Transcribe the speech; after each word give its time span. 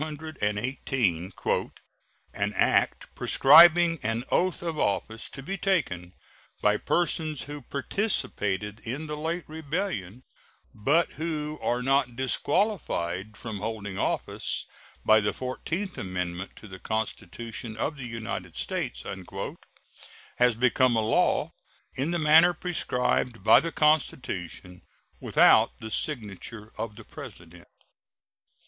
218, 0.01 1.31
"An 2.33 2.53
act 2.55 3.13
prescribing 3.13 3.99
an 4.01 4.23
oath 4.31 4.63
of 4.63 4.79
office 4.79 5.29
to 5.29 5.43
be 5.43 5.57
taken 5.57 6.15
by 6.59 6.75
persons 6.75 7.43
who 7.43 7.61
participated 7.61 8.79
in 8.79 9.05
the 9.05 9.15
late 9.15 9.47
rebellion, 9.47 10.23
but 10.73 11.11
who 11.11 11.59
are 11.61 11.83
not 11.83 12.15
disqualified 12.15 13.37
from 13.37 13.59
holding 13.59 13.99
office 13.99 14.65
by 15.05 15.19
the 15.19 15.33
fourteenth 15.33 15.95
amendment 15.99 16.55
to 16.55 16.67
the 16.67 16.79
Constitution 16.79 17.77
of 17.77 17.95
the 17.95 18.07
United 18.07 18.55
States," 18.55 19.03
has 20.37 20.55
become 20.55 20.95
a 20.95 21.01
law 21.01 21.51
in 21.93 22.09
the 22.09 22.17
manner 22.17 22.55
prescribed 22.55 23.43
by 23.43 23.59
the 23.59 23.71
Constitution, 23.71 24.81
without 25.19 25.79
the 25.79 25.91
signature 25.91 26.73
of 26.75 26.95
the 26.95 27.03
President. 27.05 27.67